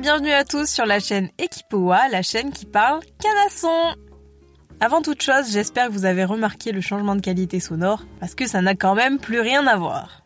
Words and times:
bienvenue 0.00 0.30
à 0.30 0.44
tous 0.44 0.66
sur 0.66 0.86
la 0.86 1.00
chaîne 1.00 1.28
Equipoa, 1.38 2.08
la 2.08 2.22
chaîne 2.22 2.52
qui 2.52 2.66
parle 2.66 3.00
canasson. 3.20 3.96
Avant 4.80 5.02
toute 5.02 5.22
chose, 5.22 5.50
j'espère 5.50 5.88
que 5.88 5.92
vous 5.92 6.04
avez 6.04 6.24
remarqué 6.24 6.70
le 6.70 6.80
changement 6.80 7.16
de 7.16 7.20
qualité 7.20 7.58
sonore, 7.58 8.04
parce 8.20 8.36
que 8.36 8.46
ça 8.46 8.62
n'a 8.62 8.76
quand 8.76 8.94
même 8.94 9.18
plus 9.18 9.40
rien 9.40 9.66
à 9.66 9.76
voir. 9.76 10.22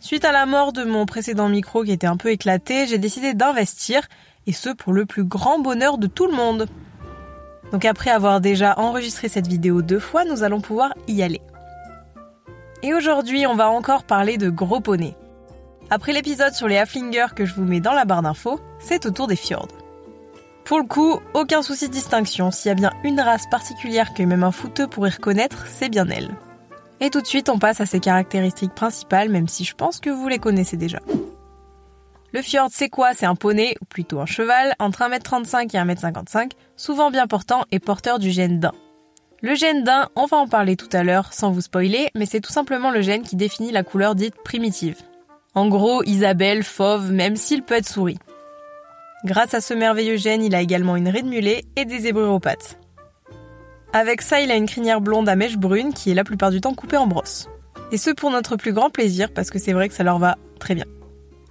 Suite 0.00 0.24
à 0.24 0.32
la 0.32 0.44
mort 0.44 0.72
de 0.72 0.82
mon 0.82 1.06
précédent 1.06 1.48
micro 1.48 1.84
qui 1.84 1.92
était 1.92 2.08
un 2.08 2.16
peu 2.16 2.30
éclaté, 2.30 2.88
j'ai 2.88 2.98
décidé 2.98 3.32
d'investir, 3.32 4.00
et 4.48 4.52
ce 4.52 4.70
pour 4.70 4.92
le 4.92 5.06
plus 5.06 5.24
grand 5.24 5.60
bonheur 5.60 5.96
de 5.96 6.08
tout 6.08 6.26
le 6.26 6.34
monde. 6.34 6.66
Donc 7.70 7.84
après 7.84 8.10
avoir 8.10 8.40
déjà 8.40 8.76
enregistré 8.76 9.28
cette 9.28 9.46
vidéo 9.46 9.82
deux 9.82 10.00
fois, 10.00 10.24
nous 10.24 10.42
allons 10.42 10.60
pouvoir 10.60 10.94
y 11.06 11.22
aller. 11.22 11.42
Et 12.82 12.92
aujourd'hui, 12.92 13.46
on 13.46 13.54
va 13.54 13.70
encore 13.70 14.02
parler 14.02 14.36
de 14.36 14.50
gros 14.50 14.80
poneys. 14.80 15.14
Après 15.90 16.12
l'épisode 16.12 16.52
sur 16.52 16.68
les 16.68 16.76
Haflingers 16.76 17.34
que 17.34 17.46
je 17.46 17.54
vous 17.54 17.64
mets 17.64 17.80
dans 17.80 17.94
la 17.94 18.04
barre 18.04 18.20
d'infos, 18.20 18.60
c'est 18.78 19.06
au 19.06 19.10
tour 19.10 19.26
des 19.26 19.36
fjords. 19.36 19.68
Pour 20.64 20.78
le 20.78 20.84
coup, 20.84 21.18
aucun 21.32 21.62
souci 21.62 21.88
de 21.88 21.92
distinction, 21.92 22.50
s'il 22.50 22.68
y 22.68 22.72
a 22.72 22.74
bien 22.74 22.92
une 23.04 23.18
race 23.18 23.46
particulière 23.50 24.12
que 24.12 24.22
même 24.22 24.44
un 24.44 24.52
footeux 24.52 24.86
pourrait 24.86 25.08
reconnaître, 25.08 25.66
c'est 25.66 25.88
bien 25.88 26.06
elle. 26.10 26.28
Et 27.00 27.08
tout 27.08 27.22
de 27.22 27.26
suite, 27.26 27.48
on 27.48 27.58
passe 27.58 27.80
à 27.80 27.86
ses 27.86 28.00
caractéristiques 28.00 28.74
principales, 28.74 29.30
même 29.30 29.48
si 29.48 29.64
je 29.64 29.74
pense 29.74 29.98
que 29.98 30.10
vous 30.10 30.28
les 30.28 30.38
connaissez 30.38 30.76
déjà. 30.76 30.98
Le 32.34 32.42
fjord, 32.42 32.68
c'est 32.70 32.90
quoi? 32.90 33.14
C'est 33.14 33.24
un 33.24 33.34
poney, 33.34 33.74
ou 33.80 33.86
plutôt 33.86 34.20
un 34.20 34.26
cheval, 34.26 34.74
entre 34.78 35.00
1m35 35.00 35.74
et 35.74 35.78
1m55, 35.78 36.50
souvent 36.76 37.10
bien 37.10 37.26
portant 37.26 37.64
et 37.72 37.78
porteur 37.78 38.18
du 38.18 38.30
gène 38.30 38.60
d'un. 38.60 38.72
Le 39.40 39.54
gène 39.54 39.84
d'un, 39.84 40.10
on 40.16 40.26
va 40.26 40.36
en 40.36 40.48
parler 40.48 40.76
tout 40.76 40.90
à 40.92 41.02
l'heure 41.02 41.32
sans 41.32 41.50
vous 41.50 41.62
spoiler, 41.62 42.10
mais 42.14 42.26
c'est 42.26 42.40
tout 42.40 42.52
simplement 42.52 42.90
le 42.90 43.00
gène 43.00 43.22
qui 43.22 43.36
définit 43.36 43.72
la 43.72 43.84
couleur 43.84 44.14
dite 44.14 44.34
primitive. 44.44 44.96
En 45.58 45.66
gros, 45.66 46.04
Isabelle, 46.04 46.62
fauve, 46.62 47.10
même 47.10 47.34
s'il 47.34 47.64
peut 47.64 47.74
être 47.74 47.88
souris. 47.88 48.18
Grâce 49.24 49.54
à 49.54 49.60
ce 49.60 49.74
merveilleux 49.74 50.16
gène, 50.16 50.44
il 50.44 50.54
a 50.54 50.60
également 50.60 50.94
une 50.94 51.08
raie 51.08 51.22
de 51.22 51.28
mulet 51.28 51.64
et 51.74 51.84
des 51.84 51.98
zébrures. 51.98 52.38
Avec 53.92 54.22
ça, 54.22 54.40
il 54.40 54.52
a 54.52 54.54
une 54.54 54.68
crinière 54.68 55.00
blonde 55.00 55.28
à 55.28 55.34
mèche 55.34 55.56
brune 55.56 55.92
qui 55.92 56.12
est 56.12 56.14
la 56.14 56.22
plupart 56.22 56.52
du 56.52 56.60
temps 56.60 56.74
coupée 56.74 56.96
en 56.96 57.08
brosse. 57.08 57.48
Et 57.90 57.98
ce 57.98 58.10
pour 58.10 58.30
notre 58.30 58.54
plus 58.54 58.72
grand 58.72 58.90
plaisir 58.90 59.32
parce 59.32 59.50
que 59.50 59.58
c'est 59.58 59.72
vrai 59.72 59.88
que 59.88 59.94
ça 59.94 60.04
leur 60.04 60.20
va 60.20 60.38
très 60.60 60.76
bien. 60.76 60.86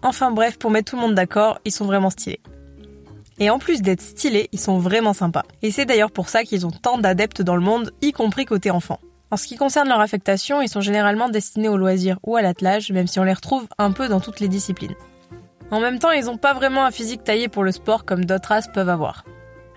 Enfin 0.01 0.31
bref, 0.31 0.57
pour 0.57 0.71
mettre 0.71 0.91
tout 0.91 0.95
le 0.95 1.01
monde 1.01 1.15
d'accord, 1.15 1.59
ils 1.65 1.73
sont 1.73 1.85
vraiment 1.85 2.09
stylés. 2.09 2.39
Et 3.39 3.49
en 3.49 3.59
plus 3.59 3.81
d'être 3.81 3.99
stylés, 3.99 4.47
ils 4.53 4.59
sont 4.59 4.79
vraiment 4.79 5.11
sympas. 5.11 5.43
Et 5.63 5.71
c'est 5.71 5.85
d'ailleurs 5.85 6.11
pour 6.11 6.29
ça 6.29 6.45
qu'ils 6.45 6.65
ont 6.65 6.71
tant 6.71 6.97
d'adeptes 6.97 7.41
dans 7.41 7.57
le 7.57 7.61
monde, 7.61 7.91
y 8.01 8.13
compris 8.13 8.45
côté 8.45 8.71
enfant. 8.71 9.01
En 9.29 9.35
ce 9.35 9.45
qui 9.45 9.57
concerne 9.57 9.89
leur 9.89 9.99
affectation, 9.99 10.61
ils 10.61 10.69
sont 10.69 10.79
généralement 10.79 11.27
destinés 11.27 11.67
au 11.67 11.75
loisir 11.75 12.17
ou 12.23 12.37
à 12.37 12.41
l'attelage, 12.41 12.91
même 12.91 13.07
si 13.07 13.19
on 13.19 13.23
les 13.23 13.33
retrouve 13.33 13.67
un 13.77 13.91
peu 13.91 14.07
dans 14.07 14.21
toutes 14.21 14.39
les 14.39 14.47
disciplines. 14.47 14.95
En 15.69 15.81
même 15.81 15.99
temps, 15.99 16.11
ils 16.11 16.25
n'ont 16.25 16.37
pas 16.37 16.53
vraiment 16.53 16.85
un 16.85 16.91
physique 16.91 17.25
taillé 17.25 17.49
pour 17.49 17.65
le 17.65 17.73
sport 17.73 18.05
comme 18.05 18.23
d'autres 18.23 18.49
races 18.49 18.69
peuvent 18.73 18.87
avoir. 18.87 19.25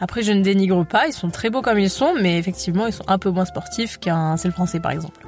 Après, 0.00 0.22
je 0.22 0.30
ne 0.30 0.42
dénigre 0.42 0.86
pas, 0.86 1.08
ils 1.08 1.12
sont 1.12 1.30
très 1.30 1.50
beaux 1.50 1.62
comme 1.62 1.80
ils 1.80 1.90
sont, 1.90 2.14
mais 2.14 2.38
effectivement, 2.38 2.86
ils 2.86 2.92
sont 2.92 3.08
un 3.08 3.18
peu 3.18 3.30
moins 3.30 3.44
sportifs 3.44 3.98
qu'un 3.98 4.36
sel 4.36 4.52
français 4.52 4.78
par 4.78 4.92
exemple. 4.92 5.26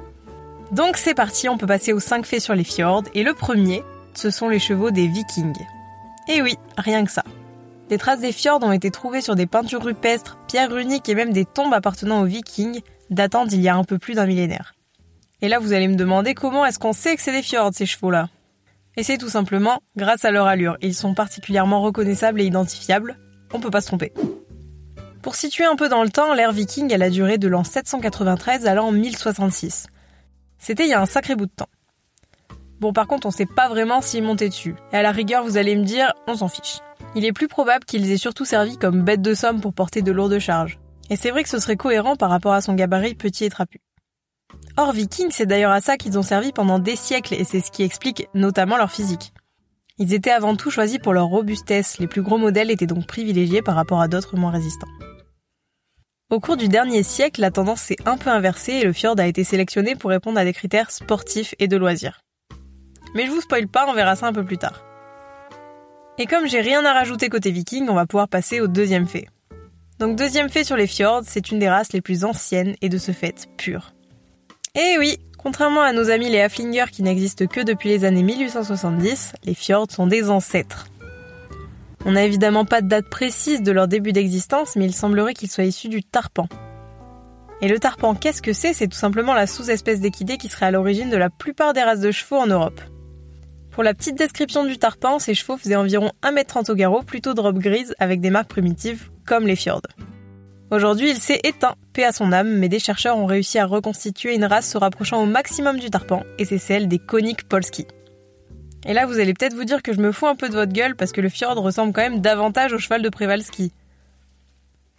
Donc 0.71 0.95
c'est 0.95 1.13
parti, 1.13 1.49
on 1.49 1.57
peut 1.57 1.67
passer 1.67 1.91
aux 1.91 1.99
5 1.99 2.25
faits 2.25 2.41
sur 2.41 2.55
les 2.55 2.63
fjords, 2.63 3.03
et 3.13 3.23
le 3.23 3.33
premier, 3.33 3.83
ce 4.13 4.29
sont 4.29 4.47
les 4.47 4.57
chevaux 4.57 4.89
des 4.89 5.07
vikings. 5.07 5.53
Et 6.29 6.41
oui, 6.41 6.57
rien 6.77 7.03
que 7.03 7.11
ça. 7.11 7.23
Des 7.89 7.97
traces 7.97 8.21
des 8.21 8.31
fjords 8.31 8.63
ont 8.63 8.71
été 8.71 8.89
trouvées 8.89 9.21
sur 9.21 9.35
des 9.35 9.45
peintures 9.45 9.83
rupestres, 9.83 10.37
pierres 10.47 10.71
runiques 10.71 11.09
et 11.09 11.15
même 11.15 11.33
des 11.33 11.45
tombes 11.45 11.73
appartenant 11.73 12.21
aux 12.21 12.25
vikings, 12.25 12.81
datant 13.09 13.45
d'il 13.45 13.61
y 13.61 13.69
a 13.69 13.75
un 13.75 13.83
peu 13.83 13.97
plus 13.97 14.15
d'un 14.15 14.25
millénaire. 14.25 14.73
Et 15.41 15.49
là, 15.49 15.59
vous 15.59 15.73
allez 15.73 15.87
me 15.87 15.95
demander 15.95 16.33
comment 16.33 16.65
est-ce 16.65 16.79
qu'on 16.79 16.93
sait 16.93 17.15
que 17.15 17.21
c'est 17.21 17.31
des 17.31 17.41
fjords, 17.41 17.73
ces 17.73 17.85
chevaux-là 17.85 18.29
Et 18.95 19.03
c'est 19.03 19.17
tout 19.17 19.29
simplement 19.29 19.81
grâce 19.97 20.25
à 20.25 20.31
leur 20.31 20.47
allure. 20.47 20.77
Ils 20.81 20.95
sont 20.95 21.13
particulièrement 21.13 21.81
reconnaissables 21.81 22.39
et 22.39 22.45
identifiables. 22.45 23.17
On 23.53 23.59
peut 23.59 23.69
pas 23.69 23.81
se 23.81 23.87
tromper. 23.87 24.13
Pour 25.21 25.35
situer 25.35 25.65
un 25.65 25.75
peu 25.75 25.89
dans 25.89 26.03
le 26.03 26.09
temps, 26.09 26.33
l'ère 26.33 26.51
viking, 26.51 26.91
elle 26.93 27.03
a 27.03 27.09
duré 27.09 27.37
de 27.37 27.47
l'an 27.47 27.63
793 27.63 28.65
à 28.67 28.75
l'an 28.75 28.91
1066. 28.91 29.87
C'était 30.57 30.85
il 30.85 30.89
y 30.89 30.93
a 30.93 31.01
un 31.01 31.05
sacré 31.05 31.35
bout 31.35 31.45
de 31.45 31.51
temps. 31.51 31.69
Bon, 32.79 32.91
par 32.91 33.07
contre, 33.07 33.27
on 33.27 33.31
sait 33.31 33.45
pas 33.45 33.69
vraiment 33.69 34.01
s'ils 34.01 34.23
montaient 34.23 34.49
dessus. 34.49 34.75
Et 34.91 34.97
à 34.97 35.01
la 35.01 35.11
rigueur, 35.11 35.43
vous 35.45 35.55
allez 35.55 35.75
me 35.75 35.83
dire, 35.83 36.13
on 36.27 36.35
s'en 36.35 36.49
fiche. 36.49 36.79
Il 37.15 37.23
est 37.25 37.31
plus 37.31 37.47
probable 37.47 37.85
qu'ils 37.85 38.11
aient 38.11 38.17
surtout 38.17 38.43
servi 38.43 38.77
comme 38.77 39.03
bête 39.03 39.21
de 39.21 39.33
somme 39.33 39.61
pour 39.61 39.73
porter 39.73 40.01
de 40.01 40.11
lourdes 40.11 40.39
charges. 40.39 40.79
Et 41.09 41.15
c'est 41.15 41.31
vrai 41.31 41.43
que 41.43 41.49
ce 41.49 41.59
serait 41.59 41.75
cohérent 41.75 42.15
par 42.15 42.29
rapport 42.29 42.53
à 42.53 42.61
son 42.61 42.73
gabarit 42.73 43.15
petit 43.15 43.45
et 43.45 43.49
trapu. 43.49 43.81
Or, 44.77 44.93
Viking, 44.93 45.27
c'est 45.31 45.45
d'ailleurs 45.45 45.71
à 45.71 45.81
ça 45.81 45.97
qu'ils 45.97 46.17
ont 46.17 46.23
servi 46.23 46.51
pendant 46.51 46.79
des 46.79 46.95
siècles 46.95 47.35
et 47.35 47.43
c'est 47.43 47.59
ce 47.59 47.71
qui 47.71 47.83
explique 47.83 48.27
notamment 48.33 48.77
leur 48.77 48.91
physique. 48.91 49.33
Ils 49.99 50.13
étaient 50.13 50.31
avant 50.31 50.55
tout 50.55 50.71
choisis 50.71 50.97
pour 50.97 51.13
leur 51.13 51.27
robustesse, 51.27 51.99
les 51.99 52.07
plus 52.07 52.23
gros 52.23 52.39
modèles 52.39 52.71
étaient 52.71 52.87
donc 52.87 53.05
privilégiés 53.05 53.61
par 53.61 53.75
rapport 53.75 54.01
à 54.01 54.07
d'autres 54.07 54.35
moins 54.35 54.51
résistants. 54.51 54.87
Au 56.31 56.39
cours 56.39 56.57
du 56.57 56.67
dernier 56.67 57.03
siècle, 57.03 57.41
la 57.41 57.51
tendance 57.51 57.81
s'est 57.81 57.97
un 58.05 58.17
peu 58.17 58.31
inversée 58.31 58.73
et 58.73 58.83
le 58.83 58.93
fjord 58.93 59.19
a 59.19 59.27
été 59.27 59.43
sélectionné 59.43 59.95
pour 59.95 60.09
répondre 60.09 60.39
à 60.39 60.43
des 60.43 60.53
critères 60.53 60.89
sportifs 60.89 61.53
et 61.59 61.67
de 61.67 61.77
loisirs. 61.77 62.21
Mais 63.13 63.27
je 63.27 63.31
vous 63.31 63.41
spoil 63.41 63.67
pas, 63.67 63.85
on 63.87 63.93
verra 63.93 64.15
ça 64.15 64.25
un 64.25 64.33
peu 64.33 64.43
plus 64.43 64.57
tard. 64.57 64.83
Et 66.17 66.25
comme 66.25 66.47
j'ai 66.47 66.61
rien 66.61 66.83
à 66.85 66.93
rajouter 66.93 67.29
côté 67.29 67.51
viking, 67.51 67.87
on 67.87 67.93
va 67.93 68.07
pouvoir 68.07 68.27
passer 68.27 68.61
au 68.61 68.67
deuxième 68.67 69.07
fait. 69.07 69.27
Donc 69.99 70.17
deuxième 70.17 70.49
fait 70.49 70.63
sur 70.63 70.75
les 70.75 70.87
fjords, 70.87 71.21
c'est 71.25 71.51
une 71.51 71.59
des 71.59 71.69
races 71.69 71.93
les 71.93 72.01
plus 72.01 72.25
anciennes 72.25 72.75
et 72.81 72.89
de 72.89 72.97
ce 72.97 73.11
fait 73.11 73.47
pure. 73.57 73.93
Et 74.75 74.97
oui, 74.97 75.19
contrairement 75.37 75.81
à 75.81 75.93
nos 75.93 76.09
amis 76.09 76.29
les 76.29 76.41
Haflingers 76.41 76.91
qui 76.91 77.03
n'existent 77.03 77.45
que 77.45 77.61
depuis 77.61 77.89
les 77.89 78.05
années 78.05 78.23
1870, 78.23 79.33
les 79.43 79.53
fjords 79.53 79.91
sont 79.91 80.07
des 80.07 80.29
ancêtres. 80.29 80.87
On 82.05 82.13
n'a 82.13 82.25
évidemment 82.25 82.65
pas 82.65 82.81
de 82.81 82.87
date 82.87 83.07
précise 83.07 83.61
de 83.61 83.71
leur 83.71 83.87
début 83.87 84.11
d'existence, 84.13 84.75
mais 84.75 84.85
il 84.85 84.93
semblerait 84.93 85.35
qu'ils 85.35 85.51
soient 85.51 85.63
issus 85.63 85.89
du 85.89 86.03
tarpan. 86.03 86.47
Et 87.61 87.67
le 87.69 87.79
tarpan, 87.79 88.13
qu'est-ce 88.15 88.41
que 88.41 88.51
c'est? 88.51 88.73
C'est 88.73 88.87
tout 88.87 88.97
simplement 88.97 89.33
la 89.33 89.47
sous-espèce 89.47 90.01
d'équidé 90.01 90.37
qui 90.37 90.49
serait 90.49 90.65
à 90.65 90.71
l'origine 90.71 91.09
de 91.09 91.17
la 91.17 91.29
plupart 91.29 91.71
des 91.71 91.83
races 91.83 92.01
de 92.01 92.11
chevaux 92.11 92.37
en 92.37 92.47
Europe. 92.47 92.81
Pour 93.71 93.83
la 93.83 93.93
petite 93.93 94.17
description 94.17 94.65
du 94.65 94.77
tarpan, 94.77 95.17
ces 95.19 95.33
chevaux 95.33 95.55
faisaient 95.55 95.77
environ 95.77 96.11
1m30 96.23 96.71
au 96.71 96.75
garrot, 96.75 97.03
plutôt 97.03 97.33
de 97.33 97.41
robe 97.41 97.59
grise 97.59 97.95
avec 97.99 98.19
des 98.19 98.31
marques 98.31 98.49
primitives 98.49 99.12
comme 99.25 99.47
les 99.47 99.55
fjords. 99.55 99.81
Aujourd'hui, 100.71 101.11
il 101.11 101.17
s'est 101.17 101.39
éteint, 101.43 101.75
paix 101.93 102.03
à 102.03 102.11
son 102.11 102.31
âme, 102.31 102.57
mais 102.57 102.69
des 102.69 102.79
chercheurs 102.79 103.17
ont 103.17 103.27
réussi 103.27 103.59
à 103.59 103.65
reconstituer 103.65 104.33
une 104.33 104.45
race 104.45 104.69
se 104.69 104.77
rapprochant 104.77 105.21
au 105.21 105.25
maximum 105.25 105.77
du 105.77 105.89
tarpan, 105.89 106.23
et 106.39 106.45
c'est 106.45 106.57
celle 106.57 106.87
des 106.87 106.99
coniques 106.99 107.47
polski. 107.47 107.85
Et 108.85 108.93
là, 108.93 109.05
vous 109.05 109.19
allez 109.19 109.33
peut-être 109.33 109.53
vous 109.53 109.63
dire 109.63 109.81
que 109.81 109.93
je 109.93 109.99
me 109.99 110.11
fous 110.11 110.27
un 110.27 110.35
peu 110.35 110.49
de 110.49 110.55
votre 110.55 110.73
gueule 110.73 110.95
parce 110.95 111.11
que 111.11 111.21
le 111.21 111.29
fjord 111.29 111.55
ressemble 111.55 111.93
quand 111.93 112.01
même 112.01 112.19
davantage 112.19 112.73
au 112.73 112.79
cheval 112.79 113.01
de 113.01 113.09
Przewalski. 113.09 113.71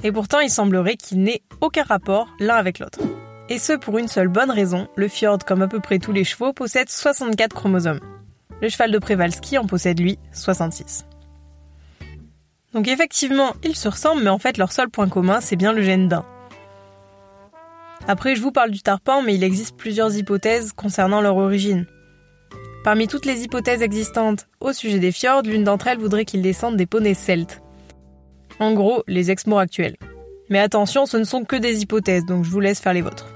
Et 0.02 0.12
pourtant, 0.12 0.40
il 0.40 0.50
semblerait 0.50 0.96
qu'il 0.96 1.22
n'ait 1.22 1.42
aucun 1.60 1.82
rapport 1.82 2.28
l'un 2.40 2.56
avec 2.56 2.78
l'autre. 2.78 3.00
Et 3.48 3.58
ce 3.58 3.74
pour 3.74 3.98
une 3.98 4.08
seule 4.08 4.28
bonne 4.28 4.50
raison, 4.50 4.88
le 4.96 5.08
fjord, 5.08 5.38
comme 5.46 5.62
à 5.62 5.68
peu 5.68 5.80
près 5.80 5.98
tous 5.98 6.12
les 6.12 6.24
chevaux, 6.24 6.52
possède 6.52 6.88
64 6.88 7.54
chromosomes. 7.54 8.00
Le 8.62 8.68
cheval 8.68 8.90
de 8.90 8.98
Przewalski 8.98 9.58
en 9.58 9.66
possède 9.66 10.00
lui 10.00 10.18
66. 10.32 11.04
Donc 12.74 12.88
effectivement, 12.88 13.54
ils 13.62 13.76
se 13.76 13.88
ressemblent, 13.88 14.22
mais 14.22 14.30
en 14.30 14.38
fait 14.38 14.58
leur 14.58 14.72
seul 14.72 14.90
point 14.90 15.08
commun, 15.08 15.40
c'est 15.40 15.56
bien 15.56 15.72
le 15.72 15.82
gène 15.82 16.08
d'un. 16.08 16.24
Après, 18.06 18.36
je 18.36 18.42
vous 18.42 18.52
parle 18.52 18.70
du 18.70 18.82
tarpan, 18.82 19.22
mais 19.22 19.34
il 19.34 19.44
existe 19.44 19.76
plusieurs 19.76 20.14
hypothèses 20.14 20.72
concernant 20.72 21.22
leur 21.22 21.36
origine. 21.36 21.86
Parmi 22.82 23.08
toutes 23.08 23.24
les 23.24 23.44
hypothèses 23.44 23.80
existantes 23.80 24.46
au 24.60 24.74
sujet 24.74 24.98
des 24.98 25.12
fjords, 25.12 25.42
l'une 25.42 25.64
d'entre 25.64 25.86
elles 25.86 25.98
voudrait 25.98 26.26
qu'ils 26.26 26.42
descendent 26.42 26.76
des 26.76 26.84
poneys 26.84 27.14
celtes. 27.14 27.62
En 28.60 28.74
gros, 28.74 29.02
les 29.06 29.30
ex-mots 29.30 29.58
actuels. 29.58 29.96
Mais 30.50 30.58
attention, 30.58 31.06
ce 31.06 31.16
ne 31.16 31.24
sont 31.24 31.44
que 31.44 31.56
des 31.56 31.80
hypothèses, 31.80 32.26
donc 32.26 32.44
je 32.44 32.50
vous 32.50 32.60
laisse 32.60 32.80
faire 32.80 32.92
les 32.92 33.00
vôtres. 33.00 33.28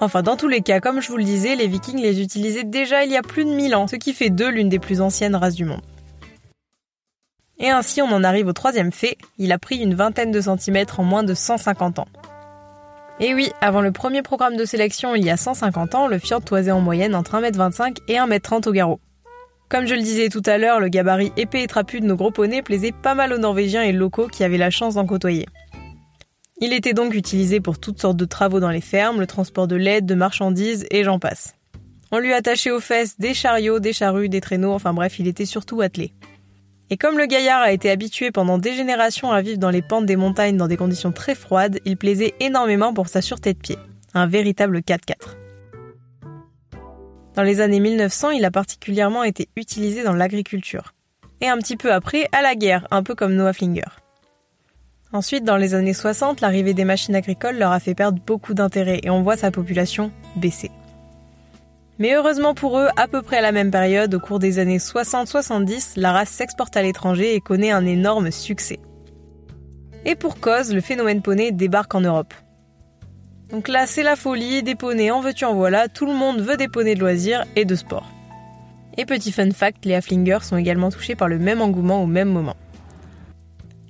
Enfin, 0.00 0.22
dans 0.22 0.36
tous 0.36 0.48
les 0.48 0.62
cas, 0.62 0.80
comme 0.80 1.02
je 1.02 1.08
vous 1.08 1.18
le 1.18 1.24
disais, 1.24 1.54
les 1.54 1.66
vikings 1.66 2.00
les 2.00 2.22
utilisaient 2.22 2.64
déjà 2.64 3.04
il 3.04 3.10
y 3.10 3.16
a 3.16 3.22
plus 3.22 3.44
de 3.44 3.50
1000 3.50 3.74
ans, 3.74 3.86
ce 3.86 3.96
qui 3.96 4.14
fait 4.14 4.30
d'eux 4.30 4.50
l'une 4.50 4.68
des 4.68 4.78
plus 4.78 5.02
anciennes 5.02 5.36
races 5.36 5.54
du 5.54 5.64
monde. 5.64 5.82
Et 7.58 7.70
ainsi, 7.70 8.02
on 8.02 8.12
en 8.12 8.24
arrive 8.24 8.48
au 8.48 8.52
troisième 8.52 8.92
fait, 8.92 9.16
il 9.38 9.52
a 9.52 9.58
pris 9.58 9.78
une 9.78 9.94
vingtaine 9.94 10.30
de 10.30 10.40
centimètres 10.40 11.00
en 11.00 11.04
moins 11.04 11.22
de 11.22 11.34
150 11.34 11.98
ans. 11.98 12.08
Et 13.18 13.32
oui, 13.34 13.50
avant 13.62 13.80
le 13.80 13.92
premier 13.92 14.20
programme 14.20 14.56
de 14.56 14.66
sélection 14.66 15.14
il 15.14 15.24
y 15.24 15.30
a 15.30 15.38
150 15.38 15.94
ans, 15.94 16.06
le 16.06 16.18
fjord 16.18 16.42
toisait 16.42 16.70
en 16.70 16.80
moyenne 16.80 17.14
entre 17.14 17.40
1m25 17.40 17.98
et 18.08 18.16
1m30 18.16 18.68
au 18.68 18.72
garrot. 18.72 19.00
Comme 19.70 19.86
je 19.86 19.94
le 19.94 20.02
disais 20.02 20.28
tout 20.28 20.42
à 20.44 20.58
l'heure, 20.58 20.80
le 20.80 20.88
gabarit 20.88 21.32
épais 21.36 21.62
et 21.62 21.66
trapu 21.66 22.00
de 22.00 22.06
nos 22.06 22.14
gros 22.14 22.30
poneys 22.30 22.62
plaisait 22.62 22.92
pas 22.92 23.14
mal 23.14 23.32
aux 23.32 23.38
Norvégiens 23.38 23.82
et 23.82 23.92
locaux 23.92 24.28
qui 24.28 24.44
avaient 24.44 24.58
la 24.58 24.70
chance 24.70 24.94
d'en 24.94 25.06
côtoyer. 25.06 25.46
Il 26.60 26.72
était 26.72 26.92
donc 26.92 27.14
utilisé 27.14 27.60
pour 27.60 27.78
toutes 27.78 28.00
sortes 28.00 28.16
de 28.16 28.24
travaux 28.24 28.60
dans 28.60 28.70
les 28.70 28.80
fermes, 28.80 29.18
le 29.18 29.26
transport 29.26 29.66
de 29.66 29.76
lait, 29.76 30.02
de 30.02 30.14
marchandises 30.14 30.86
et 30.90 31.02
j'en 31.02 31.18
passe. 31.18 31.54
On 32.12 32.18
lui 32.18 32.32
attachait 32.32 32.70
aux 32.70 32.80
fesses 32.80 33.18
des 33.18 33.34
chariots, 33.34 33.80
des 33.80 33.92
charrues, 33.92 34.28
des 34.28 34.40
traîneaux, 34.40 34.72
enfin 34.72 34.94
bref, 34.94 35.18
il 35.18 35.26
était 35.26 35.46
surtout 35.46 35.80
attelé. 35.80 36.12
Et 36.90 36.96
comme 36.96 37.18
le 37.18 37.26
gaillard 37.26 37.62
a 37.62 37.72
été 37.72 37.90
habitué 37.90 38.30
pendant 38.30 38.58
des 38.58 38.74
générations 38.74 39.32
à 39.32 39.42
vivre 39.42 39.58
dans 39.58 39.70
les 39.70 39.82
pentes 39.82 40.06
des 40.06 40.16
montagnes 40.16 40.56
dans 40.56 40.68
des 40.68 40.76
conditions 40.76 41.10
très 41.10 41.34
froides, 41.34 41.80
il 41.84 41.96
plaisait 41.96 42.34
énormément 42.38 42.94
pour 42.94 43.08
sa 43.08 43.20
sûreté 43.20 43.52
de 43.54 43.58
pied. 43.58 43.76
Un 44.14 44.26
véritable 44.26 44.78
4x4. 44.78 45.36
Dans 47.34 47.42
les 47.42 47.60
années 47.60 47.80
1900, 47.80 48.30
il 48.30 48.44
a 48.44 48.50
particulièrement 48.50 49.24
été 49.24 49.48
utilisé 49.56 50.04
dans 50.04 50.14
l'agriculture. 50.14 50.92
et 51.42 51.48
un 51.48 51.58
petit 51.58 51.76
peu 51.76 51.92
après 51.92 52.28
à 52.32 52.40
la 52.40 52.54
guerre, 52.54 52.88
un 52.90 53.02
peu 53.02 53.14
comme 53.14 53.34
Noah 53.34 53.52
Flinger. 53.52 53.82
Ensuite, 55.12 55.44
dans 55.44 55.58
les 55.58 55.74
années 55.74 55.92
60, 55.92 56.40
l'arrivée 56.40 56.72
des 56.72 56.86
machines 56.86 57.14
agricoles 57.14 57.58
leur 57.58 57.72
a 57.72 57.80
fait 57.80 57.94
perdre 57.94 58.22
beaucoup 58.26 58.54
d'intérêt 58.54 59.00
et 59.02 59.10
on 59.10 59.22
voit 59.22 59.36
sa 59.36 59.50
population 59.50 60.10
baisser. 60.36 60.70
Mais 61.98 62.14
heureusement 62.14 62.54
pour 62.54 62.78
eux, 62.78 62.88
à 62.96 63.08
peu 63.08 63.22
près 63.22 63.38
à 63.38 63.42
la 63.42 63.52
même 63.52 63.70
période, 63.70 64.14
au 64.14 64.20
cours 64.20 64.38
des 64.38 64.58
années 64.58 64.78
60-70, 64.78 65.92
la 65.96 66.12
race 66.12 66.28
s'exporte 66.28 66.76
à 66.76 66.82
l'étranger 66.82 67.34
et 67.34 67.40
connaît 67.40 67.70
un 67.70 67.86
énorme 67.86 68.30
succès. 68.30 68.78
Et 70.04 70.14
pour 70.14 70.38
cause, 70.38 70.74
le 70.74 70.80
phénomène 70.80 71.22
poney 71.22 71.52
débarque 71.52 71.94
en 71.94 72.02
Europe. 72.02 72.34
Donc 73.50 73.68
là, 73.68 73.86
c'est 73.86 74.02
la 74.02 74.16
folie, 74.16 74.62
des 74.62 74.74
poneys 74.74 75.10
en 75.10 75.20
veux-tu 75.20 75.44
en 75.44 75.54
voilà, 75.54 75.88
tout 75.88 76.06
le 76.06 76.12
monde 76.12 76.40
veut 76.40 76.56
des 76.56 76.68
poneys 76.68 76.94
de 76.94 77.00
loisirs 77.00 77.44
et 77.56 77.64
de 77.64 77.74
sport. 77.74 78.06
Et 78.98 79.06
petit 79.06 79.32
fun 79.32 79.50
fact, 79.50 79.84
les 79.84 79.94
Haflingers 79.94 80.42
sont 80.42 80.56
également 80.56 80.90
touchés 80.90 81.14
par 81.14 81.28
le 81.28 81.38
même 81.38 81.60
engouement 81.60 82.02
au 82.02 82.06
même 82.06 82.30
moment. 82.30 82.56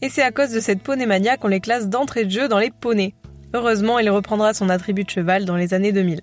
Et 0.02 0.10
c'est 0.10 0.22
à 0.22 0.30
cause 0.30 0.50
de 0.50 0.60
cette 0.60 0.86
mania 0.88 1.36
qu'on 1.36 1.48
les 1.48 1.60
classe 1.60 1.88
d'entrée 1.88 2.24
de 2.24 2.30
jeu 2.30 2.48
dans 2.48 2.58
les 2.58 2.70
poneys. 2.70 3.14
Heureusement, 3.54 3.98
il 3.98 4.10
reprendra 4.10 4.52
son 4.52 4.68
attribut 4.68 5.04
de 5.04 5.10
cheval 5.10 5.44
dans 5.44 5.56
les 5.56 5.74
années 5.74 5.92
2000. 5.92 6.20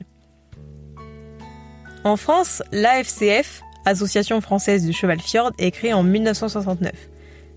En 2.03 2.17
France, 2.17 2.61
l'AFCF, 2.73 3.61
Association 3.85 4.41
française 4.41 4.85
du 4.85 4.91
cheval 4.91 5.19
fjord, 5.19 5.51
est 5.57 5.71
créée 5.71 5.93
en 5.93 6.03
1969. 6.03 6.91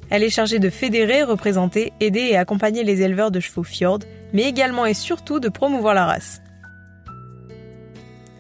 Elle 0.08 0.22
est 0.22 0.30
chargée 0.30 0.60
de 0.60 0.70
fédérer, 0.70 1.24
représenter, 1.24 1.92
aider 1.98 2.20
et 2.20 2.36
accompagner 2.36 2.84
les 2.84 3.02
éleveurs 3.02 3.32
de 3.32 3.40
chevaux 3.40 3.64
fjord, 3.64 4.00
mais 4.32 4.44
également 4.44 4.86
et 4.86 4.94
surtout 4.94 5.40
de 5.40 5.48
promouvoir 5.48 5.94
la 5.94 6.06
race. 6.06 6.42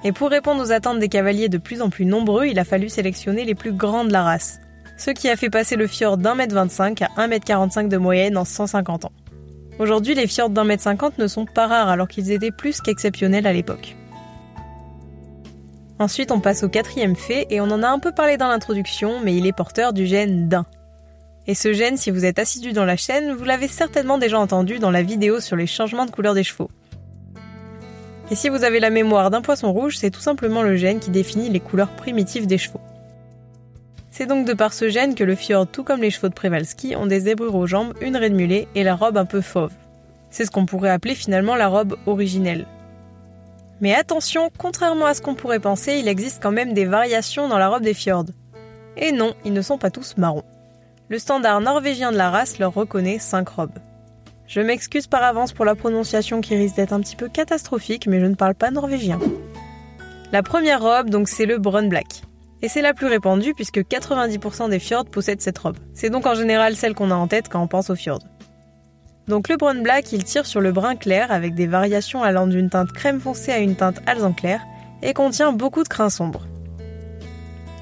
Et 0.04 0.12
pour 0.12 0.30
répondre 0.30 0.62
aux 0.62 0.70
attentes 0.70 1.00
des 1.00 1.08
cavaliers 1.08 1.48
de 1.48 1.58
plus 1.58 1.82
en 1.82 1.90
plus 1.90 2.04
nombreux, 2.04 2.46
il 2.46 2.60
a 2.60 2.64
fallu 2.64 2.88
sélectionner 2.88 3.44
les 3.44 3.56
plus 3.56 3.72
grands 3.72 4.04
de 4.04 4.12
la 4.12 4.22
race, 4.22 4.60
ce 4.96 5.10
qui 5.10 5.28
a 5.28 5.34
fait 5.34 5.50
passer 5.50 5.74
le 5.74 5.88
fjord 5.88 6.18
d'un 6.18 6.36
mètre 6.36 6.54
25 6.54 7.02
à 7.02 7.08
1 7.16 7.26
mètre 7.26 7.44
45 7.44 7.88
de 7.88 7.96
moyenne 7.96 8.36
en 8.36 8.44
150 8.44 9.06
ans. 9.06 9.12
Aujourd'hui, 9.80 10.14
les 10.14 10.28
fjords 10.28 10.50
d'un 10.50 10.64
mètre 10.64 10.84
50 10.84 11.18
ne 11.18 11.26
sont 11.26 11.46
pas 11.46 11.66
rares 11.66 11.88
alors 11.88 12.06
qu'ils 12.06 12.30
étaient 12.30 12.52
plus 12.52 12.80
qu'exceptionnels 12.80 13.46
à 13.46 13.52
l'époque. 13.52 13.96
Ensuite, 15.98 16.30
on 16.30 16.40
passe 16.40 16.62
au 16.62 16.68
quatrième 16.68 17.16
fait, 17.16 17.46
et 17.48 17.60
on 17.60 17.70
en 17.70 17.82
a 17.82 17.88
un 17.88 17.98
peu 17.98 18.12
parlé 18.12 18.36
dans 18.36 18.48
l'introduction, 18.48 19.20
mais 19.24 19.34
il 19.34 19.46
est 19.46 19.52
porteur 19.52 19.92
du 19.92 20.06
gène 20.06 20.48
d'un. 20.48 20.66
Et 21.46 21.54
ce 21.54 21.72
gène, 21.72 21.96
si 21.96 22.10
vous 22.10 22.24
êtes 22.24 22.38
assidu 22.38 22.72
dans 22.72 22.84
la 22.84 22.96
chaîne, 22.96 23.32
vous 23.32 23.44
l'avez 23.44 23.68
certainement 23.68 24.18
déjà 24.18 24.38
entendu 24.38 24.78
dans 24.78 24.90
la 24.90 25.02
vidéo 25.02 25.40
sur 25.40 25.56
les 25.56 25.66
changements 25.66 26.04
de 26.04 26.10
couleur 26.10 26.34
des 26.34 26.42
chevaux. 26.42 26.70
Et 28.30 28.34
si 28.34 28.48
vous 28.48 28.64
avez 28.64 28.80
la 28.80 28.90
mémoire 28.90 29.30
d'un 29.30 29.40
poisson 29.40 29.72
rouge, 29.72 29.96
c'est 29.96 30.10
tout 30.10 30.20
simplement 30.20 30.62
le 30.62 30.76
gène 30.76 30.98
qui 30.98 31.10
définit 31.10 31.48
les 31.48 31.60
couleurs 31.60 31.94
primitives 31.94 32.46
des 32.46 32.58
chevaux. 32.58 32.80
C'est 34.10 34.26
donc 34.26 34.46
de 34.46 34.54
par 34.54 34.72
ce 34.72 34.88
gène 34.88 35.14
que 35.14 35.24
le 35.24 35.34
fjord, 35.36 35.66
tout 35.66 35.84
comme 35.84 36.02
les 36.02 36.10
chevaux 36.10 36.28
de 36.28 36.34
Przewalski, 36.34 36.96
ont 36.96 37.06
des 37.06 37.20
zébrures 37.20 37.54
aux 37.54 37.66
jambes, 37.66 37.94
une 38.00 38.16
raie 38.16 38.30
de 38.30 38.34
mulet 38.34 38.66
et 38.74 38.82
la 38.82 38.96
robe 38.96 39.16
un 39.16 39.26
peu 39.26 39.40
fauve. 39.40 39.72
C'est 40.30 40.44
ce 40.44 40.50
qu'on 40.50 40.66
pourrait 40.66 40.90
appeler 40.90 41.14
finalement 41.14 41.54
la 41.54 41.68
robe 41.68 41.96
originelle. 42.06 42.66
Mais 43.80 43.94
attention, 43.94 44.50
contrairement 44.58 45.06
à 45.06 45.14
ce 45.14 45.20
qu'on 45.20 45.34
pourrait 45.34 45.60
penser, 45.60 45.98
il 45.98 46.08
existe 46.08 46.42
quand 46.42 46.52
même 46.52 46.72
des 46.72 46.86
variations 46.86 47.48
dans 47.48 47.58
la 47.58 47.68
robe 47.68 47.82
des 47.82 47.94
fjords. 47.94 48.26
Et 48.96 49.12
non, 49.12 49.34
ils 49.44 49.52
ne 49.52 49.62
sont 49.62 49.78
pas 49.78 49.90
tous 49.90 50.16
marrons. 50.16 50.44
Le 51.08 51.18
standard 51.18 51.60
norvégien 51.60 52.10
de 52.10 52.16
la 52.16 52.30
race 52.30 52.58
leur 52.58 52.74
reconnaît 52.74 53.18
5 53.18 53.48
robes. 53.48 53.78
Je 54.46 54.60
m'excuse 54.60 55.06
par 55.06 55.22
avance 55.22 55.52
pour 55.52 55.64
la 55.64 55.74
prononciation 55.74 56.40
qui 56.40 56.56
risque 56.56 56.76
d'être 56.76 56.92
un 56.92 57.00
petit 57.00 57.16
peu 57.16 57.28
catastrophique, 57.28 58.06
mais 58.06 58.20
je 58.20 58.26
ne 58.26 58.34
parle 58.34 58.54
pas 58.54 58.70
norvégien. 58.70 59.18
La 60.32 60.42
première 60.42 60.80
robe, 60.80 61.10
donc, 61.10 61.28
c'est 61.28 61.46
le 61.46 61.58
Brun 61.58 61.88
Black. 61.88 62.22
Et 62.62 62.68
c'est 62.68 62.82
la 62.82 62.94
plus 62.94 63.06
répandue 63.06 63.54
puisque 63.54 63.78
90% 63.78 64.70
des 64.70 64.78
fjords 64.78 65.04
possèdent 65.04 65.42
cette 65.42 65.58
robe. 65.58 65.76
C'est 65.94 66.10
donc 66.10 66.26
en 66.26 66.34
général 66.34 66.74
celle 66.74 66.94
qu'on 66.94 67.10
a 67.10 67.14
en 67.14 67.28
tête 67.28 67.48
quand 67.48 67.62
on 67.62 67.68
pense 67.68 67.90
aux 67.90 67.94
fjords. 67.94 68.22
Donc 69.28 69.48
le 69.48 69.56
Brun 69.56 69.82
Black, 69.82 70.12
il 70.12 70.22
tire 70.22 70.46
sur 70.46 70.60
le 70.60 70.70
brun 70.70 70.94
clair 70.94 71.32
avec 71.32 71.54
des 71.54 71.66
variations 71.66 72.22
allant 72.22 72.46
d'une 72.46 72.70
teinte 72.70 72.92
crème 72.92 73.20
foncée 73.20 73.50
à 73.50 73.58
une 73.58 73.74
teinte 73.74 74.00
alezan 74.06 74.32
clair 74.32 74.60
et 75.02 75.14
contient 75.14 75.52
beaucoup 75.52 75.82
de 75.82 75.88
crins 75.88 76.10
sombres. 76.10 76.46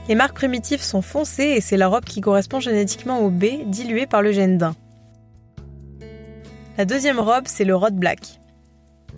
Les 0.08 0.14
marques 0.14 0.35
primitives 0.35 0.82
sont 0.82 1.02
foncées 1.02 1.55
et 1.56 1.61
c'est 1.61 1.76
la 1.76 1.88
robe 1.88 2.05
qui 2.05 2.23
correspond 2.23 2.61
génétiquement 2.61 3.20
au 3.20 3.31
B 3.31 3.44
dilué 3.67 4.06
par 4.06 4.23
le 4.23 4.32
gène 4.32 4.58
d'un. 4.58 4.75
La 6.79 6.85
deuxième 6.87 7.20
robe, 7.20 7.44
c'est 7.47 7.64
le 7.64 7.76
Rod 7.76 7.94
Black. 7.94 8.40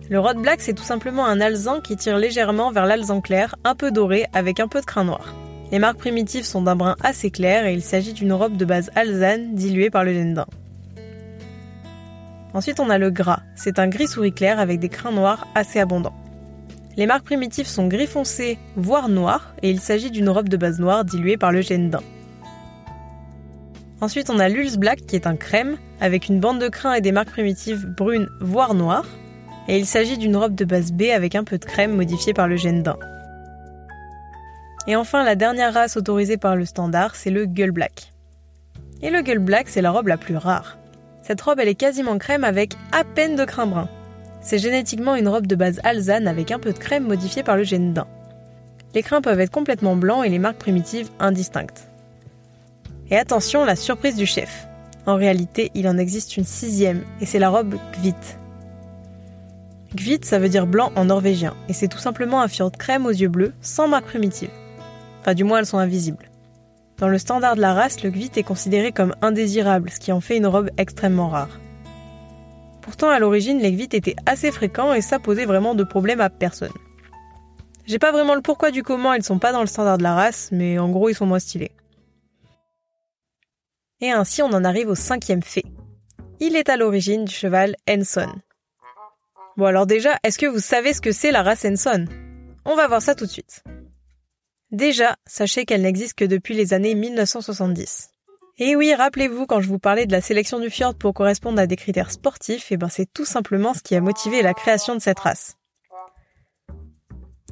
Le 0.09 0.19
Rod 0.19 0.37
Black, 0.37 0.61
c'est 0.61 0.73
tout 0.73 0.83
simplement 0.83 1.25
un 1.25 1.41
alezan 1.41 1.81
qui 1.81 1.95
tire 1.95 2.17
légèrement 2.17 2.71
vers 2.71 2.85
l'alezan 2.85 3.19
clair, 3.19 3.55
un 3.63 3.73
peu 3.73 3.91
doré, 3.91 4.25
avec 4.33 4.59
un 4.59 4.67
peu 4.67 4.79
de 4.79 4.85
crin 4.85 5.05
noir. 5.05 5.33
Les 5.71 5.79
marques 5.79 5.97
primitives 5.97 6.45
sont 6.45 6.61
d'un 6.61 6.75
brun 6.75 6.95
assez 7.01 7.31
clair 7.31 7.65
et 7.65 7.73
il 7.73 7.81
s'agit 7.81 8.13
d'une 8.13 8.31
robe 8.31 8.57
de 8.57 8.65
base 8.65 8.91
alezane 8.95 9.55
diluée 9.55 9.89
par 9.89 10.03
le 10.03 10.13
gène 10.13 10.33
d'un. 10.33 10.45
Ensuite, 12.53 12.79
on 12.79 12.89
a 12.89 12.97
le 12.97 13.11
gras. 13.11 13.41
C'est 13.55 13.79
un 13.79 13.87
gris 13.87 14.07
souris 14.07 14.33
clair 14.33 14.59
avec 14.59 14.79
des 14.79 14.89
crins 14.89 15.11
noirs 15.11 15.47
assez 15.55 15.79
abondants. 15.79 16.15
Les 16.97 17.05
marques 17.05 17.25
primitives 17.25 17.67
sont 17.67 17.87
gris 17.87 18.07
foncé, 18.07 18.57
voire 18.75 19.07
noir, 19.07 19.53
et 19.61 19.69
il 19.69 19.79
s'agit 19.79 20.09
d'une 20.09 20.29
robe 20.29 20.49
de 20.49 20.57
base 20.57 20.79
noire 20.79 21.05
diluée 21.05 21.37
par 21.37 21.51
le 21.51 21.61
gène 21.61 21.91
d'un. 21.91 22.01
Ensuite, 24.01 24.29
on 24.29 24.39
a 24.39 24.49
l'Ulz 24.49 24.77
Black 24.77 25.05
qui 25.05 25.15
est 25.15 25.27
un 25.27 25.35
crème, 25.35 25.77
avec 25.99 26.27
une 26.27 26.39
bande 26.39 26.59
de 26.59 26.69
crins 26.69 26.93
et 26.93 27.01
des 27.01 27.11
marques 27.11 27.29
primitives 27.29 27.85
brunes, 27.85 28.29
voire 28.41 28.73
noires, 28.73 29.05
et 29.67 29.77
il 29.77 29.85
s'agit 29.85 30.17
d'une 30.17 30.35
robe 30.35 30.55
de 30.55 30.65
base 30.65 30.91
B 30.91 31.03
avec 31.13 31.35
un 31.35 31.43
peu 31.43 31.57
de 31.57 31.65
crème 31.65 31.95
modifiée 31.95 32.33
par 32.33 32.47
le 32.47 32.55
gène 32.55 32.83
d'un. 32.83 32.97
Et 34.87 34.95
enfin, 34.95 35.23
la 35.23 35.35
dernière 35.35 35.73
race 35.73 35.97
autorisée 35.97 36.37
par 36.37 36.55
le 36.55 36.65
standard, 36.65 37.15
c'est 37.15 37.29
le 37.29 37.45
Gull 37.45 37.71
Black. 37.71 38.13
Et 39.01 39.09
le 39.09 39.21
Gull 39.21 39.39
Black, 39.39 39.67
c'est 39.67 39.81
la 39.81 39.91
robe 39.91 40.07
la 40.07 40.17
plus 40.17 40.37
rare. 40.37 40.77
Cette 41.27 41.41
robe, 41.41 41.59
elle 41.59 41.67
est 41.67 41.75
quasiment 41.75 42.17
crème 42.17 42.45
avec 42.45 42.75
à 42.93 43.03
peine 43.03 43.35
de 43.35 43.43
crin 43.43 43.67
brun. 43.67 43.89
C'est 44.39 44.59
génétiquement 44.59 45.13
une 45.13 45.27
robe 45.27 45.45
de 45.45 45.57
base 45.57 45.81
alzane 45.83 46.25
avec 46.25 46.51
un 46.51 46.59
peu 46.59 46.71
de 46.71 46.77
crème 46.77 47.03
modifiée 47.03 47.43
par 47.43 47.57
le 47.57 47.65
gène 47.65 47.91
d'un. 47.91 48.07
Les 48.95 49.03
crins 49.03 49.21
peuvent 49.21 49.41
être 49.41 49.51
complètement 49.51 49.97
blancs 49.97 50.25
et 50.25 50.29
les 50.29 50.39
marques 50.39 50.57
primitives 50.57 51.09
indistinctes. 51.19 51.89
Et 53.09 53.17
attention, 53.17 53.65
la 53.65 53.75
surprise 53.75 54.15
du 54.15 54.25
chef. 54.25 54.69
En 55.05 55.15
réalité, 55.15 55.69
il 55.75 55.89
en 55.89 55.97
existe 55.97 56.37
une 56.37 56.45
sixième, 56.45 57.03
et 57.19 57.25
c'est 57.25 57.39
la 57.39 57.49
robe 57.49 57.75
Gvit. 57.99 58.13
Gvit, 59.95 60.21
ça 60.23 60.39
veut 60.39 60.47
dire 60.47 60.65
blanc 60.65 60.93
en 60.95 61.03
norvégien, 61.03 61.55
et 61.67 61.73
c'est 61.73 61.89
tout 61.89 61.97
simplement 61.97 62.41
un 62.41 62.47
fjord 62.47 62.71
crème 62.71 63.05
aux 63.05 63.11
yeux 63.11 63.27
bleus, 63.27 63.53
sans 63.59 63.89
marque 63.89 64.05
primitive. 64.05 64.49
Enfin, 65.19 65.33
du 65.33 65.43
moins, 65.43 65.59
elles 65.59 65.65
sont 65.65 65.77
invisibles. 65.77 66.29
Dans 66.97 67.09
le 67.09 67.19
standard 67.19 67.55
de 67.55 67.61
la 67.61 67.73
race, 67.73 68.01
le 68.01 68.09
gvit 68.09 68.31
est 68.35 68.43
considéré 68.43 68.91
comme 68.91 69.15
indésirable, 69.21 69.91
ce 69.91 69.99
qui 69.99 70.11
en 70.11 70.19
fait 70.19 70.37
une 70.37 70.47
robe 70.47 70.71
extrêmement 70.77 71.29
rare. 71.29 71.59
Pourtant, 72.81 73.09
à 73.09 73.19
l'origine, 73.19 73.59
les 73.59 73.71
gvits 73.71 73.89
étaient 73.91 74.15
assez 74.25 74.51
fréquents 74.51 74.93
et 74.93 75.01
ça 75.01 75.19
posait 75.19 75.45
vraiment 75.45 75.75
de 75.75 75.83
problème 75.83 76.21
à 76.21 76.29
personne. 76.31 76.71
J'ai 77.85 77.99
pas 77.99 78.11
vraiment 78.11 78.33
le 78.33 78.41
pourquoi 78.41 78.71
du 78.71 78.81
comment 78.81 79.13
ils 79.13 79.23
sont 79.23 79.37
pas 79.37 79.51
dans 79.51 79.61
le 79.61 79.67
standard 79.67 79.99
de 79.99 80.03
la 80.03 80.15
race, 80.15 80.49
mais 80.51 80.79
en 80.79 80.89
gros 80.89 81.09
ils 81.09 81.15
sont 81.15 81.25
moins 81.25 81.39
stylés. 81.39 81.71
Et 84.01 84.11
ainsi 84.11 84.41
on 84.41 84.47
en 84.47 84.63
arrive 84.63 84.89
au 84.89 84.95
cinquième 84.95 85.43
fait. 85.43 85.63
Il 86.39 86.55
est 86.55 86.69
à 86.69 86.77
l'origine 86.77 87.25
du 87.25 87.33
cheval 87.33 87.75
Enson. 87.89 88.29
Bon 89.55 89.65
alors 89.65 89.85
déjà, 89.85 90.17
est-ce 90.23 90.37
que 90.37 90.45
vous 90.45 90.59
savez 90.59 90.93
ce 90.93 91.01
que 91.01 91.11
c'est 91.11 91.31
la 91.31 91.43
race 91.43 91.63
Enson 91.63 92.05
On 92.65 92.75
va 92.75 92.87
voir 92.87 93.01
ça 93.01 93.15
tout 93.15 93.25
de 93.25 93.31
suite. 93.31 93.63
Déjà, 94.71 95.15
sachez 95.25 95.65
qu'elle 95.65 95.83
n'existe 95.83 96.15
que 96.15 96.25
depuis 96.25 96.53
les 96.53 96.73
années 96.73 96.93
1970. 96.93 98.09
Et 98.57 98.75
oui, 98.75 98.93
rappelez-vous 98.93 99.45
quand 99.45 99.61
je 99.61 99.69
vous 99.69 99.79
parlais 99.79 100.05
de 100.05 100.11
la 100.11 100.19
sélection 100.19 100.59
du 100.59 100.69
fjord 100.69 100.93
pour 100.93 101.13
correspondre 101.13 101.61
à 101.61 101.67
des 101.67 101.77
critères 101.77 102.11
sportifs, 102.11 102.71
et 102.71 102.73
eh 102.73 102.77
ben 102.77 102.89
c'est 102.89 103.05
tout 103.05 103.23
simplement 103.23 103.73
ce 103.73 103.81
qui 103.81 103.95
a 103.95 104.01
motivé 104.01 104.41
la 104.41 104.53
création 104.53 104.93
de 104.95 104.99
cette 104.99 105.19
race. 105.19 105.55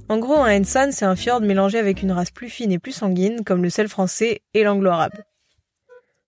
En 0.09 0.17
gros, 0.17 0.35
un 0.35 0.59
Henson, 0.59 0.89
c'est 0.91 1.05
un 1.05 1.15
fjord 1.15 1.39
mélangé 1.39 1.79
avec 1.79 2.01
une 2.01 2.11
race 2.11 2.31
plus 2.31 2.49
fine 2.49 2.71
et 2.73 2.79
plus 2.79 2.91
sanguine, 2.91 3.45
comme 3.45 3.63
le 3.63 3.69
sel 3.69 3.87
français 3.87 4.41
et 4.53 4.63
l'anglo-arabe. 4.63 5.23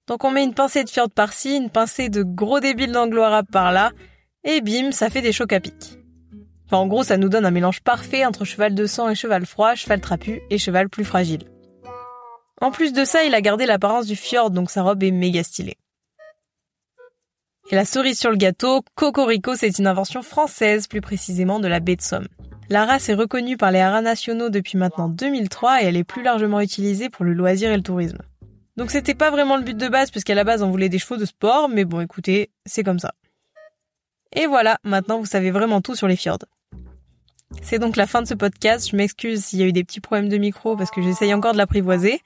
Donc 0.08 0.24
on 0.24 0.32
met 0.32 0.44
une 0.44 0.54
pincée 0.54 0.86
de 0.86 0.90
fjord 0.90 1.10
par-ci, 1.10 1.58
une 1.58 1.70
pincée 1.70 2.08
de 2.08 2.24
gros 2.24 2.62
débiles 2.62 2.94
d'anglo-arabe 2.94 3.48
par-là, 3.52 3.92
et 4.46 4.62
bim, 4.62 4.92
ça 4.92 5.10
fait 5.10 5.22
des 5.22 5.34
chocs 5.34 5.52
à 5.52 5.60
pic 5.60 5.98
en 6.76 6.88
gros, 6.88 7.04
ça 7.04 7.18
nous 7.18 7.30
donne 7.30 7.46
un 7.46 7.52
mélange 7.52 7.82
parfait 7.82 8.26
entre 8.26 8.44
cheval 8.46 8.76
de 8.76 8.86
sang 8.86 9.10
et 9.10 9.16
cheval 9.16 9.46
froid, 9.46 9.76
cheval 9.76 10.02
trapu 10.02 10.42
et 10.50 10.58
cheval 10.58 10.90
plus 10.90 11.06
fragile. 11.06 11.44
En 12.60 12.72
plus 12.72 12.92
de 12.92 13.06
ça, 13.06 13.24
il 13.24 13.36
a 13.36 13.42
gardé 13.42 13.66
l'apparence 13.66 14.08
du 14.08 14.16
fjord, 14.16 14.52
donc 14.52 14.70
sa 14.70 14.82
robe 14.82 15.04
est 15.04 15.12
méga 15.12 15.44
stylée. 15.44 15.78
Et 17.70 17.76
la 17.76 17.86
cerise 17.86 18.20
sur 18.20 18.32
le 18.32 18.38
gâteau, 18.38 18.82
Cocorico, 18.96 19.56
c'est 19.56 19.78
une 19.78 19.88
invention 19.88 20.22
française, 20.22 20.88
plus 20.88 21.02
précisément 21.02 21.60
de 21.60 21.68
la 21.68 21.80
baie 21.80 21.98
de 21.98 22.02
Somme. 22.02 22.28
La 22.70 22.86
race 22.86 23.10
est 23.10 23.14
reconnue 23.14 23.56
par 23.56 23.72
les 23.72 23.80
haras 23.80 24.02
nationaux 24.02 24.50
depuis 24.50 24.78
maintenant 24.78 25.08
2003 25.08 25.84
et 25.84 25.86
elle 25.86 25.98
est 25.98 26.04
plus 26.04 26.24
largement 26.24 26.60
utilisée 26.60 27.10
pour 27.10 27.24
le 27.24 27.34
loisir 27.34 27.72
et 27.72 27.78
le 27.78 27.84
tourisme. 27.84 28.20
Donc 28.76 28.92
c'était 28.92 29.16
pas 29.16 29.32
vraiment 29.32 29.58
le 29.58 29.64
but 29.64 29.78
de 29.78 29.88
base 29.88 30.12
puisqu'à 30.12 30.36
la 30.36 30.44
base 30.44 30.64
on 30.64 30.70
voulait 30.70 30.90
des 30.90 31.00
chevaux 31.00 31.18
de 31.18 31.26
sport, 31.26 31.70
mais 31.70 31.86
bon 31.86 32.02
écoutez, 32.02 32.52
c'est 32.66 32.84
comme 32.84 33.00
ça. 33.00 33.14
Et 34.36 34.48
voilà, 34.48 34.80
maintenant 34.84 35.20
vous 35.20 35.26
savez 35.26 35.52
vraiment 35.52 35.82
tout 35.82 35.96
sur 35.96 36.08
les 36.08 36.18
fjords. 36.18 36.46
C'est 37.62 37.80
donc 37.80 37.96
la 37.96 38.08
fin 38.08 38.22
de 38.22 38.28
ce 38.28 38.34
podcast. 38.34 38.90
Je 38.90 38.96
m'excuse 38.96 39.44
s'il 39.44 39.60
y 39.60 39.64
a 39.64 39.66
eu 39.66 39.74
des 39.74 39.84
petits 39.84 40.00
problèmes 40.00 40.30
de 40.30 40.38
micro 40.38 40.76
parce 40.76 40.92
que 40.92 41.02
j'essaye 41.02 41.34
encore 41.34 41.54
de 41.54 41.58
l'apprivoiser. 41.58 42.22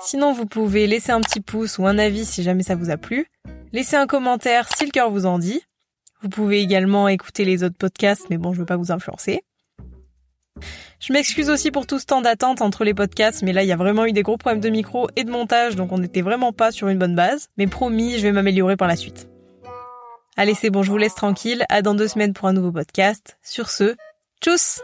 Sinon, 0.00 0.32
vous 0.32 0.46
pouvez 0.46 0.86
laisser 0.86 1.12
un 1.12 1.20
petit 1.20 1.40
pouce 1.40 1.78
ou 1.78 1.86
un 1.86 1.98
avis 1.98 2.24
si 2.24 2.42
jamais 2.42 2.62
ça 2.62 2.74
vous 2.74 2.90
a 2.90 2.96
plu. 2.96 3.26
Laissez 3.72 3.96
un 3.96 4.06
commentaire 4.06 4.68
si 4.76 4.84
le 4.84 4.90
cœur 4.90 5.10
vous 5.10 5.26
en 5.26 5.38
dit. 5.38 5.62
Vous 6.22 6.28
pouvez 6.28 6.60
également 6.60 7.08
écouter 7.08 7.44
les 7.44 7.64
autres 7.64 7.76
podcasts, 7.76 8.28
mais 8.30 8.38
bon, 8.38 8.52
je 8.52 8.60
veux 8.60 8.66
pas 8.66 8.76
vous 8.76 8.92
influencer. 8.92 9.42
Je 11.00 11.12
m'excuse 11.12 11.50
aussi 11.50 11.70
pour 11.70 11.86
tout 11.86 11.98
ce 11.98 12.06
temps 12.06 12.22
d'attente 12.22 12.62
entre 12.62 12.84
les 12.84 12.94
podcasts, 12.94 13.42
mais 13.42 13.52
là 13.52 13.62
il 13.62 13.66
y 13.66 13.72
a 13.72 13.76
vraiment 13.76 14.06
eu 14.06 14.12
des 14.12 14.22
gros 14.22 14.38
problèmes 14.38 14.62
de 14.62 14.70
micro 14.70 15.08
et 15.16 15.24
de 15.24 15.30
montage, 15.30 15.76
donc 15.76 15.92
on 15.92 15.98
n'était 15.98 16.22
vraiment 16.22 16.52
pas 16.52 16.70
sur 16.70 16.88
une 16.88 16.98
bonne 16.98 17.14
base. 17.14 17.48
Mais 17.58 17.66
promis, 17.66 18.18
je 18.18 18.22
vais 18.22 18.32
m'améliorer 18.32 18.76
par 18.76 18.88
la 18.88 18.96
suite. 18.96 19.28
Allez, 20.36 20.54
c'est 20.54 20.70
bon, 20.70 20.82
je 20.82 20.90
vous 20.90 20.96
laisse 20.96 21.14
tranquille. 21.14 21.64
À 21.68 21.82
dans 21.82 21.94
deux 21.94 22.08
semaines 22.08 22.32
pour 22.32 22.48
un 22.48 22.52
nouveau 22.52 22.72
podcast. 22.72 23.38
Sur 23.42 23.68
ce, 23.68 23.94
Tschüss. 24.44 24.82